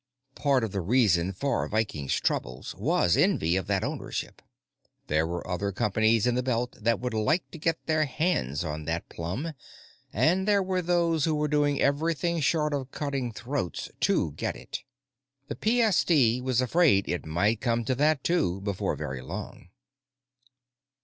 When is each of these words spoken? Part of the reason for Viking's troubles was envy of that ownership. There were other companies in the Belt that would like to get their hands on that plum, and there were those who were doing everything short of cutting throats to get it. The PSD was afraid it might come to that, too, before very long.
Part 0.33 0.63
of 0.63 0.71
the 0.71 0.81
reason 0.81 1.31
for 1.31 1.67
Viking's 1.67 2.19
troubles 2.19 2.73
was 2.73 3.15
envy 3.15 3.55
of 3.55 3.67
that 3.67 3.83
ownership. 3.83 4.41
There 5.05 5.27
were 5.27 5.47
other 5.47 5.71
companies 5.71 6.25
in 6.25 6.33
the 6.33 6.41
Belt 6.41 6.71
that 6.83 6.99
would 6.99 7.13
like 7.13 7.51
to 7.51 7.59
get 7.59 7.85
their 7.85 8.05
hands 8.05 8.63
on 8.65 8.85
that 8.85 9.07
plum, 9.09 9.53
and 10.11 10.47
there 10.47 10.63
were 10.63 10.81
those 10.81 11.25
who 11.25 11.35
were 11.35 11.47
doing 11.47 11.79
everything 11.79 12.39
short 12.39 12.73
of 12.73 12.89
cutting 12.89 13.31
throats 13.31 13.91
to 13.99 14.31
get 14.31 14.55
it. 14.55 14.81
The 15.49 15.55
PSD 15.55 16.41
was 16.41 16.61
afraid 16.61 17.07
it 17.07 17.23
might 17.27 17.61
come 17.61 17.85
to 17.85 17.93
that, 17.93 18.23
too, 18.23 18.59
before 18.61 18.95
very 18.95 19.21
long. 19.21 19.69